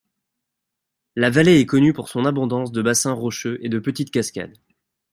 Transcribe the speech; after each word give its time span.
La 1.15 1.29
vallée 1.29 1.59
est 1.59 1.67
connue 1.67 1.93
pour 1.93 2.09
son 2.09 2.25
abondance 2.25 2.71
de 2.71 2.81
bassins 2.81 3.13
rocheux 3.13 3.59
et 3.63 3.69
de 3.69 3.77
petites 3.77 4.09
cascades. 4.09 4.57